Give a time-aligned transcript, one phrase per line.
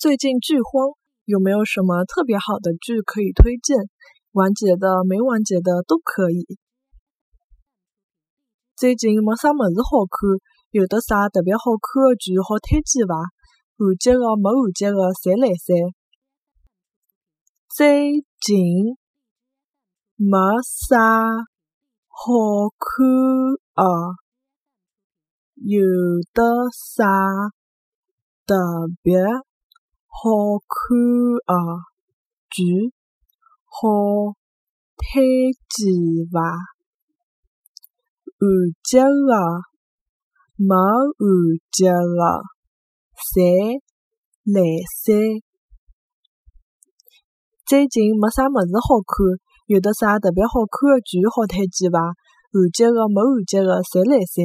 [0.00, 0.96] 最近剧荒，
[1.26, 3.76] 有没有什么特别好的剧可以推荐？
[4.32, 6.56] 完结的、没完结的都可以。
[8.74, 10.40] 最近没啥么子好看，
[10.70, 13.14] 有的啥特别好看的剧好推荐伐？
[13.76, 15.92] 完结的、没完结的，侪来三。
[17.68, 18.96] 最近
[20.16, 20.96] 没啥
[22.08, 23.04] 好看
[23.76, 23.84] 的，
[25.56, 25.84] 有
[26.32, 26.42] 的
[26.72, 27.04] 啥
[28.46, 28.56] 特
[29.02, 29.20] 别
[30.12, 30.98] 好看
[31.46, 31.54] 的
[32.50, 32.92] 剧
[33.64, 34.34] 好
[34.98, 35.22] 推
[35.70, 35.86] 荐
[36.30, 36.40] 伐？
[38.40, 38.48] 完
[38.82, 39.32] 结的、
[40.56, 41.22] 没完
[41.70, 42.22] 结的，
[43.14, 43.80] 侪
[44.44, 44.60] 来
[45.04, 45.16] 三。
[47.64, 49.14] 最近没啥么子好看，
[49.66, 52.00] 有的啥特别好看的剧好推荐伐？
[52.00, 54.44] 完结的、没完结的，侪来三。